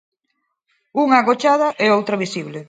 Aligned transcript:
Unha 1.03 1.17
agochada 1.19 1.67
e 1.83 1.85
outra 1.97 2.19
visible. 2.23 2.59